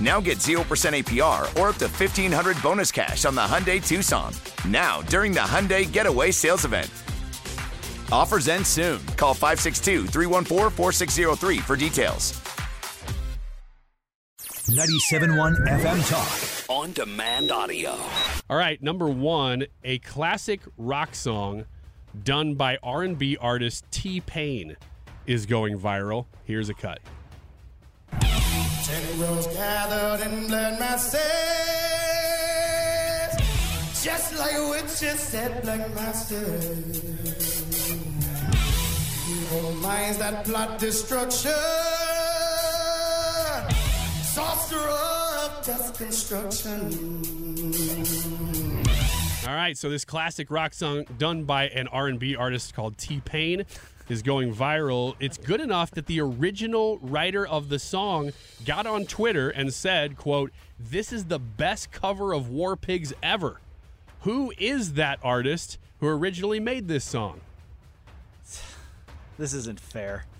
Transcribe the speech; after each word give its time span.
Now 0.00 0.20
get 0.20 0.38
0% 0.38 0.60
APR 0.60 1.42
or 1.58 1.70
up 1.70 1.76
to 1.76 1.86
1500 1.86 2.62
bonus 2.62 2.92
cash 2.92 3.24
on 3.24 3.34
the 3.34 3.40
Hyundai 3.40 3.84
Tucson. 3.84 4.32
Now, 4.68 5.00
during 5.02 5.32
the 5.32 5.40
Hyundai 5.40 5.90
Getaway 5.90 6.32
Sales 6.32 6.64
Event. 6.64 6.90
Offers 8.12 8.48
end 8.48 8.66
soon. 8.66 9.04
Call 9.16 9.34
562 9.34 10.06
314 10.06 10.70
4603 10.70 11.58
for 11.58 11.76
details. 11.76 12.40
97.1 14.68 15.64
FM 15.64 16.10
Talk. 16.10 16.70
On 16.76 16.92
demand 16.92 17.52
audio. 17.52 17.96
All 18.50 18.56
right, 18.56 18.82
number 18.82 19.08
one, 19.08 19.64
a 19.84 20.00
classic 20.00 20.60
rock 20.76 21.14
song 21.14 21.66
done 22.24 22.54
by 22.54 22.76
R&B 22.82 23.36
artist 23.40 23.84
T-Pain 23.92 24.76
is 25.26 25.46
going 25.46 25.78
viral. 25.78 26.26
Here's 26.44 26.68
a 26.68 26.74
cut. 26.74 26.98
Ten 28.86 29.20
rose 29.20 29.48
gathered 29.48 30.20
in 30.30 30.46
blood 30.46 30.78
masses, 30.78 31.20
just 34.04 34.38
like 34.38 34.54
witches 34.70 35.18
said 35.18 35.60
black 35.62 35.92
masters. 35.92 37.02
Evil 39.28 39.72
minds 39.82 40.18
that 40.18 40.44
plot 40.44 40.78
destruction, 40.78 41.50
sorcerer 44.22 44.88
of 45.46 45.66
death 45.66 45.98
construction. 45.98 47.22
All 49.48 49.54
right, 49.54 49.76
so 49.76 49.90
this 49.90 50.04
classic 50.04 50.48
rock 50.48 50.74
song 50.74 51.06
done 51.18 51.42
by 51.42 51.66
an 51.70 51.88
R&B 51.88 52.36
artist 52.36 52.72
called 52.74 52.98
T-Pain 52.98 53.64
is 54.08 54.22
going 54.22 54.54
viral. 54.54 55.14
It's 55.20 55.36
good 55.38 55.60
enough 55.60 55.90
that 55.92 56.06
the 56.06 56.20
original 56.20 56.98
writer 56.98 57.46
of 57.46 57.68
the 57.68 57.78
song 57.78 58.32
got 58.64 58.86
on 58.86 59.04
Twitter 59.06 59.50
and 59.50 59.72
said, 59.72 60.16
quote, 60.16 60.52
"This 60.78 61.12
is 61.12 61.24
the 61.26 61.38
best 61.38 61.90
cover 61.92 62.32
of 62.32 62.48
War 62.48 62.76
Pigs 62.76 63.12
ever." 63.22 63.60
Who 64.20 64.52
is 64.58 64.94
that 64.94 65.18
artist 65.22 65.78
who 66.00 66.08
originally 66.08 66.60
made 66.60 66.88
this 66.88 67.04
song? 67.04 67.40
This 69.38 69.52
isn't 69.52 69.80
fair. 69.80 70.24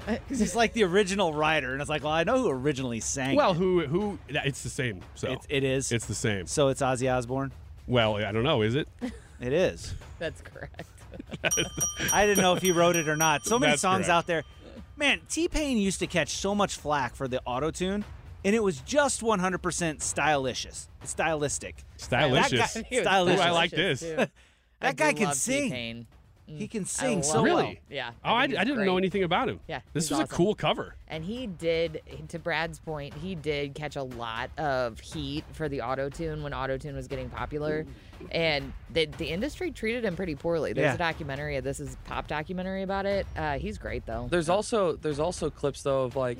'Cause 0.28 0.38
he's 0.38 0.56
like 0.56 0.72
the 0.72 0.82
original 0.84 1.34
writer, 1.34 1.72
and 1.72 1.80
it's 1.82 1.90
like, 1.90 2.02
well, 2.02 2.12
I 2.12 2.24
know 2.24 2.38
who 2.38 2.48
originally 2.48 3.00
sang. 3.00 3.36
Well, 3.36 3.50
it. 3.50 3.56
who 3.58 3.86
who 3.86 4.18
it's 4.28 4.62
the 4.62 4.70
same. 4.70 5.00
So 5.14 5.32
It, 5.32 5.40
it 5.50 5.62
is. 5.64 5.92
it's 5.92 6.06
the 6.06 6.14
same. 6.14 6.46
so 6.46 6.68
it's 6.68 6.80
Ozzy 6.80 7.12
Osbourne. 7.14 7.52
Well, 7.86 8.16
I 8.16 8.32
don't 8.32 8.42
know, 8.44 8.62
is 8.62 8.74
it? 8.76 8.88
It 9.40 9.52
is. 9.52 9.92
That's 10.18 10.40
correct. 10.40 10.84
I 12.12 12.26
didn't 12.26 12.42
know 12.42 12.54
if 12.54 12.62
he 12.62 12.72
wrote 12.72 12.96
it 12.96 13.08
or 13.08 13.16
not. 13.16 13.44
So 13.44 13.58
many 13.58 13.72
That's 13.72 13.82
songs 13.82 14.06
correct. 14.06 14.10
out 14.10 14.26
there. 14.26 14.44
Man, 14.96 15.20
T-Pain 15.28 15.78
used 15.78 15.98
to 16.00 16.06
catch 16.06 16.28
so 16.30 16.54
much 16.54 16.76
flack 16.76 17.14
for 17.14 17.26
the 17.26 17.40
auto 17.46 17.70
tune, 17.70 18.04
and 18.44 18.54
it 18.54 18.62
was 18.62 18.80
just 18.80 19.22
100% 19.22 20.02
stylish, 20.02 20.66
stylistic. 21.04 21.84
Stylicious. 21.98 22.50
That 22.74 22.74
guy- 22.74 22.84
He. 22.90 22.98
Ooh, 22.98 23.04
I 23.04 23.50
like 23.50 23.70
this. 23.70 24.00
too. 24.00 24.16
I 24.18 24.28
That 24.80 24.96
guy 24.96 25.12
do 25.12 25.18
can 25.18 25.26
love 25.28 25.36
sing. 25.36 26.06
T-Pain. 26.50 26.58
He 26.58 26.68
can 26.68 26.84
sing 26.84 27.22
so 27.22 27.38
him. 27.38 27.44
well. 27.44 27.56
Really? 27.62 27.80
Yeah. 27.88 28.10
Oh, 28.24 28.32
I, 28.32 28.42
I 28.42 28.46
didn't 28.46 28.84
know 28.84 28.98
anything 28.98 29.22
about 29.22 29.48
him. 29.48 29.60
Yeah, 29.68 29.80
This 29.92 30.08
he's 30.08 30.18
was 30.18 30.26
a 30.28 30.32
cool 30.32 30.54
cover. 30.54 30.96
And 31.08 31.24
he 31.24 31.46
did, 31.46 32.02
to 32.28 32.38
Brad's 32.38 32.78
point, 32.78 33.14
he 33.14 33.34
did 33.34 33.74
catch 33.74 33.96
a 33.96 34.02
lot 34.02 34.50
of 34.58 35.00
heat 35.00 35.44
for 35.52 35.68
the 35.68 35.80
auto 35.82 36.08
tune 36.08 36.42
when 36.42 36.52
auto 36.54 36.76
tune 36.78 36.94
was 36.96 37.08
getting 37.08 37.30
popular. 37.30 37.86
And 38.30 38.72
the, 38.92 39.06
the 39.06 39.26
industry 39.26 39.70
treated 39.70 40.04
him 40.04 40.14
pretty 40.16 40.34
poorly. 40.34 40.72
There's 40.72 40.84
Yeah. 40.84 40.94
a 40.94 40.98
documentary, 40.98 41.58
This 41.60 41.80
Is 41.80 41.96
Pop 42.04 42.26
documentary 42.26 42.82
about 42.82 43.06
it. 43.06 43.26
Uh, 43.36 43.58
he's 43.58 43.78
great, 43.78 44.04
though. 44.06 44.28
There's 44.30 44.48
also 44.48 44.96
there's 44.96 45.18
also 45.20 45.48
clips 45.50 45.82
though 45.82 46.02
of 46.04 46.16
like 46.16 46.38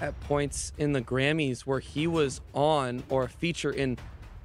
at 0.00 0.18
points 0.20 0.72
in 0.76 0.92
the 0.92 1.00
Grammys 1.00 1.60
where 1.60 1.80
he 1.80 2.06
was 2.06 2.40
on 2.54 3.02
or 3.08 3.24
a 3.24 3.28
feature 3.28 3.70
in 3.70 3.96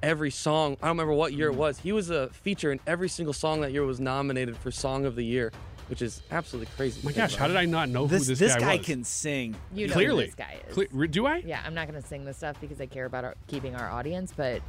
every 0.02 0.30
song. 0.30 0.76
I 0.82 0.86
don't 0.86 0.96
remember 0.96 1.14
what 1.14 1.32
year 1.32 1.48
it 1.48 1.54
was. 1.54 1.78
He 1.78 1.92
was 1.92 2.10
a 2.10 2.28
feature 2.28 2.72
in 2.72 2.80
every 2.86 3.08
single 3.08 3.32
song 3.32 3.60
that 3.62 3.72
year 3.72 3.84
was 3.84 4.00
nominated 4.00 4.56
for 4.56 4.70
Song 4.70 5.04
of 5.04 5.14
the 5.16 5.24
Year, 5.24 5.52
which 5.88 6.02
is 6.02 6.22
absolutely 6.30 6.72
crazy. 6.76 7.00
to 7.00 7.06
My 7.06 7.12
gosh, 7.12 7.34
how 7.36 7.48
did 7.48 7.56
I 7.56 7.64
not 7.64 7.88
know 7.88 8.02
who 8.02 8.08
This, 8.08 8.22
who 8.28 8.34
this, 8.34 8.38
this 8.38 8.54
guy, 8.54 8.60
guy 8.60 8.76
was? 8.78 8.86
can 8.86 9.04
sing. 9.04 9.54
You 9.74 9.86
know 9.88 9.92
Clearly, 9.92 10.24
who 10.24 10.30
this 10.30 10.34
guy 10.34 10.58
is. 10.68 10.74
Cle- 10.74 11.06
do 11.08 11.26
I? 11.26 11.36
Yeah, 11.38 11.62
I'm 11.64 11.74
not 11.74 11.88
going 11.88 12.00
to 12.00 12.06
sing 12.06 12.24
this 12.24 12.36
stuff 12.38 12.60
because 12.60 12.80
I 12.80 12.86
care 12.86 13.04
about 13.06 13.24
our, 13.24 13.34
keeping 13.46 13.74
our 13.76 13.90
audience, 13.90 14.32
but 14.36 14.60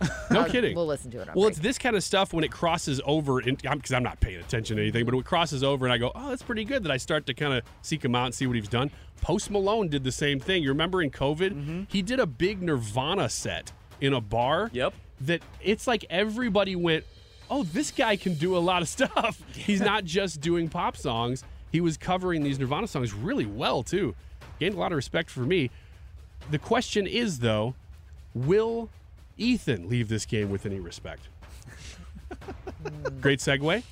No 0.30 0.40
I'll- 0.40 0.48
kidding. 0.48 0.74
We'll 0.74 0.86
listen 0.86 1.10
to 1.10 1.18
it. 1.20 1.28
On 1.28 1.34
Well, 1.34 1.44
break. 1.44 1.50
it's 1.52 1.58
this 1.60 1.76
kind 1.78 1.94
of 1.94 2.02
stuff 2.02 2.32
when 2.32 2.42
it 2.42 2.50
crosses 2.50 3.00
over, 3.04 3.40
because 3.42 3.92
I'm, 3.92 4.02
not 4.02 4.18
paying 4.20 4.40
attention 4.40 4.76
to 4.76 4.82
anything, 4.82 5.04
but 5.04 5.12
when 5.14 5.20
it 5.20 5.26
crosses 5.26 5.62
over 5.62 5.84
and 5.84 5.92
I 5.92 5.98
go, 5.98 6.10
oh, 6.14 6.30
that's 6.30 6.42
pretty 6.42 6.64
good, 6.64 6.82
that 6.84 6.90
I 6.92 6.96
start 6.96 7.26
to 7.26 7.34
kind 7.34 7.52
of 7.52 7.62
seek 7.82 8.02
him 8.04 8.14
out 8.14 8.24
and 8.26 8.34
see 8.34 8.46
what 8.46 8.56
he's 8.56 8.66
done. 8.68 8.90
Post 9.20 9.50
Malone 9.50 9.88
did 9.88 10.02
the 10.02 10.12
same 10.12 10.40
thing. 10.40 10.62
You 10.62 10.70
remember 10.70 11.02
in 11.02 11.10
COVID? 11.10 11.50
Mm-hmm. 11.52 11.82
He 11.88 12.00
did 12.00 12.18
a 12.18 12.26
big 12.26 12.62
Nirvana 12.62 13.28
set 13.28 13.72
in 14.00 14.12
a 14.14 14.20
bar. 14.20 14.70
Yep. 14.72 14.94
That 15.22 15.42
it's 15.62 15.86
like 15.86 16.04
everybody 16.10 16.76
went, 16.76 17.04
oh, 17.50 17.62
this 17.64 17.90
guy 17.90 18.16
can 18.16 18.34
do 18.34 18.56
a 18.56 18.58
lot 18.58 18.82
of 18.82 18.88
stuff. 18.96 19.42
He's 19.54 19.80
not 19.80 20.04
just 20.04 20.40
doing 20.40 20.68
pop 20.68 20.96
songs, 20.96 21.44
he 21.72 21.80
was 21.80 21.96
covering 21.96 22.42
these 22.42 22.58
Nirvana 22.58 22.86
songs 22.88 23.12
really 23.14 23.46
well, 23.46 23.82
too. 23.82 24.14
Gained 24.58 24.74
a 24.74 24.78
lot 24.78 24.92
of 24.92 24.96
respect 24.96 25.30
for 25.30 25.40
me. 25.40 25.70
The 26.50 26.58
question 26.58 27.06
is, 27.06 27.38
though, 27.40 27.74
will 28.34 28.88
Ethan 29.38 29.88
leave 29.88 30.08
this 30.08 30.26
game 30.26 30.50
with 30.50 30.66
any 30.66 30.80
respect? 30.80 31.28
Great 33.20 33.38
segue. 33.40 33.82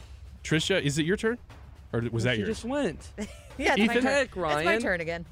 Trisha, 0.45 0.81
is 0.81 0.99
it 0.99 1.05
your 1.07 1.17
turn? 1.17 1.39
Or 1.93 2.03
was 2.11 2.25
that 2.25 2.35
She 2.35 2.41
yours? 2.41 2.49
just 2.51 2.65
went. 2.65 3.09
yeah, 3.59 3.75
it's 3.77 3.79
my 3.79 3.85
Ethan? 3.85 3.95
turn. 3.95 4.03
Heck, 4.05 4.27
It's 4.29 4.65
my 4.65 4.79
turn 4.79 5.01
again. 5.01 5.25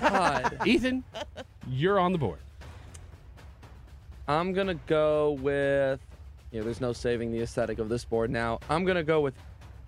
God. 0.00 0.58
Ethan, 0.66 1.04
you're 1.68 1.98
on 1.98 2.12
the 2.12 2.18
board. 2.18 2.38
I'm 4.30 4.52
gonna 4.52 4.78
go 4.86 5.32
with. 5.40 5.98
Yeah, 6.52 6.62
there's 6.62 6.80
no 6.80 6.92
saving 6.92 7.32
the 7.32 7.40
aesthetic 7.40 7.80
of 7.80 7.88
this 7.88 8.04
board 8.04 8.30
now. 8.30 8.60
I'm 8.70 8.84
gonna 8.84 9.02
go 9.02 9.20
with 9.20 9.34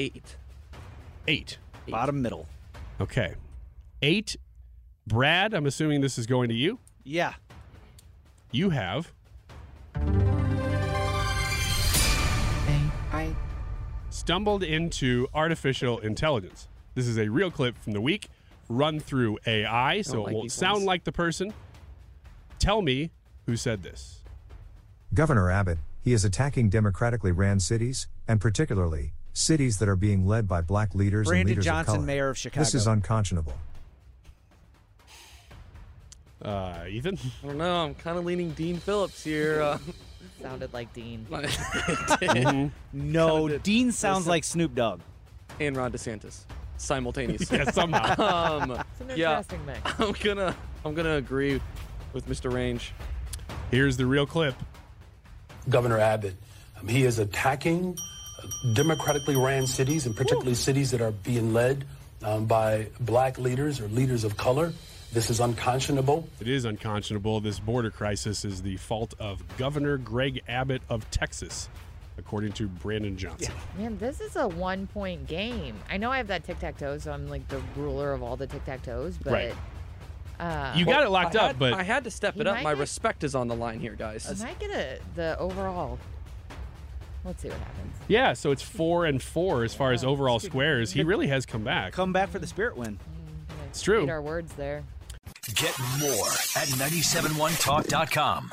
eight. 0.01 0.37
Eight. 1.29 1.59
Bottom 1.89 2.21
middle. 2.21 2.49
Okay. 3.01 3.35
Eight. 4.03 4.37
Brad, 5.07 5.55
I'm 5.55 5.67
assuming 5.67 6.01
this 6.01 6.19
is 6.19 6.27
going 6.27 6.49
to 6.49 6.57
you. 6.57 6.81
Yeah. 7.05 7.35
You 8.51 8.71
have 8.71 9.13
stumbled 14.11 14.65
into 14.65 15.29
artificial 15.35 16.01
intelligence. 16.01 16.67
This 16.97 17.07
is 17.07 17.17
a 17.17 17.29
real 17.29 17.51
clip 17.51 17.79
from 17.79 17.93
the 17.93 18.01
week, 18.01 18.29
run 18.69 18.99
through 18.99 19.39
AI, 19.47 20.03
so 20.03 20.15
don't 20.15 20.21
it 20.21 20.25
like 20.25 20.35
won't 20.35 20.53
sound 20.53 20.75
ones. 20.79 20.85
like 20.87 21.05
the 21.05 21.13
person. 21.13 21.55
Tell 22.59 22.83
me 22.83 23.11
who 23.47 23.57
said 23.57 23.85
this. 23.85 24.22
Governor 25.15 25.51
Abbott, 25.51 25.79
he 26.01 26.13
is 26.13 26.25
attacking 26.25 26.71
democratically 26.71 27.33
ran 27.33 27.61
cities, 27.61 28.07
and 28.27 28.41
particularly 28.41 29.13
cities 29.35 29.79
that 29.79 29.89
are 29.89 29.97
being 29.97 30.27
led 30.27 30.49
by 30.49 30.61
black 30.61 30.95
leaders 30.95 31.29
and 31.31 31.47
leaders 31.49 31.65
Johnson, 31.65 31.95
of 31.95 31.97
color. 31.99 32.07
mayor 32.07 32.29
of 32.31 32.39
Chicago. 32.39 32.61
This 32.65 32.75
is 32.75 32.87
unconscionable. 32.87 33.55
Uh, 36.43 36.85
Ethan? 36.89 37.19
I 37.43 37.47
don't 37.47 37.59
know. 37.59 37.85
I'm 37.85 37.95
kind 37.95 38.19
of 38.19 38.25
leaning 38.25 38.51
Dean 38.51 38.77
Phillips 38.79 39.23
here. 39.23 39.63
Uh, 39.63 39.79
Sounded 40.41 40.73
like 40.73 40.93
Dean. 40.93 41.25
Mhm. 41.31 42.71
No, 42.93 43.47
did. 43.49 43.63
Dean 43.63 43.93
sounds 43.93 44.27
like 44.27 44.43
Snoop 44.43 44.75
Dogg. 44.75 45.01
and 45.61 45.77
Ron 45.77 45.93
DeSantis 45.93 46.41
simultaneously. 46.79 47.59
Yeah, 47.59 47.71
somehow. 47.71 48.61
um, 48.61 48.71
It's 48.73 49.01
an 49.01 49.11
yeah, 49.17 49.39
interesting 49.39 49.65
mix. 49.67 49.81
I'm 50.01 50.13
gonna 50.21 50.57
I'm 50.85 50.95
gonna 50.95 51.15
agree 51.17 51.61
with 52.13 52.27
Mr. 52.29 52.53
Range. 52.53 52.93
Here's 53.71 53.97
the 53.97 54.07
real 54.07 54.27
clip. 54.27 54.57
Governor 55.69 55.99
Abbott. 55.99 56.35
Um, 56.81 56.89
he 56.89 57.05
is 57.05 57.19
attacking 57.19 57.97
uh, 58.43 58.73
democratically 58.75 59.37
ran 59.37 59.67
cities, 59.67 60.07
and 60.07 60.17
particularly 60.17 60.55
cities 60.55 60.91
that 60.91 61.01
are 61.01 61.13
being 61.13 61.53
led 61.53 61.85
um, 62.23 62.47
by 62.47 62.89
black 63.01 63.39
leaders 63.39 63.81
or 63.81 63.89
leaders 63.89 64.25
of 64.25 64.37
color. 64.37 64.73
This 65.13 65.29
is 65.29 65.41
unconscionable. 65.41 66.27
It 66.41 66.49
is 66.49 66.65
unconscionable. 66.65 67.41
This 67.41 67.59
border 67.59 67.91
crisis 67.91 68.45
is 68.45 68.63
the 68.63 68.77
fault 68.79 69.13
of 69.19 69.43
Governor 69.59 69.99
Greg 69.99 70.43
Abbott 70.49 70.81
of 70.89 71.09
Texas, 71.11 71.69
according 72.17 72.53
to 72.53 72.67
Brandon 72.67 73.17
Johnson. 73.19 73.53
Man, 73.77 73.99
this 73.99 74.21
is 74.23 74.37
a 74.37 74.49
one 74.49 74.87
point 74.87 75.27
game. 75.27 75.77
I 75.91 75.99
know 75.99 76.11
I 76.11 76.17
have 76.17 76.29
that 76.29 76.45
tic 76.45 76.61
tac 76.61 76.79
toe, 76.79 76.97
so 76.97 77.13
I'm 77.13 77.29
like 77.29 77.47
the 77.49 77.61
ruler 77.77 78.15
of 78.15 78.23
all 78.23 78.37
the 78.37 78.47
tic 78.47 78.65
tac 78.65 78.83
toes, 78.83 79.19
but. 79.23 79.33
Right. 79.33 79.55
Uh, 80.43 80.75
You 80.77 80.85
got 80.85 81.05
it 81.05 81.11
locked 81.11 81.37
I 81.37 81.51
up, 81.51 81.59
but 81.59 81.73
I 81.75 81.83
had 81.85 82.05
to 82.05 82.11
step 82.11 82.39
it 82.41 82.47
up. 82.47 82.63
My 82.63 82.73
get- 82.73 82.81
respect 82.81 83.23
is 83.23 83.35
on 83.35 83.47
the 83.49 83.55
line 83.55 83.79
here, 83.79 83.95
guys. 83.95 84.29
I 84.29 84.45
might 84.45 84.59
get 84.59 84.71
a, 84.71 84.99
the 85.15 85.39
overall. 85.39 85.99
Let's 87.25 87.41
see 87.43 87.49
what 87.49 87.59
happens. 87.59 87.95
yeah, 88.09 88.33
so 88.33 88.51
it's 88.51 88.63
four 88.63 89.05
and 89.07 89.23
four 89.23 89.63
as 89.63 89.73
far 89.75 89.93
as 89.93 90.03
overall 90.03 90.41
squares. 90.41 90.91
He 90.93 91.05
really 91.05 91.29
has 91.29 91.47
come 91.47 91.63
back. 91.63 91.93
Come 91.93 92.13
back 92.13 92.31
for 92.31 92.41
the 92.41 92.49
Spirit 92.49 92.77
win. 92.77 92.99
It's 93.69 93.81
true. 93.81 94.09
Our 94.09 94.21
words 94.21 94.53
there. 94.55 94.83
Get 95.55 95.79
more 96.01 96.27
at 96.57 96.69
971talk.com. 96.69 98.53